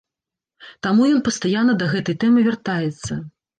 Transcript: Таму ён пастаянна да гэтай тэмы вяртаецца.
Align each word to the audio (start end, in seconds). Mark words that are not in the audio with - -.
Таму 0.87 1.09
ён 1.17 1.21
пастаянна 1.27 1.77
да 1.83 1.91
гэтай 1.93 2.19
тэмы 2.25 2.49
вяртаецца. 2.51 3.23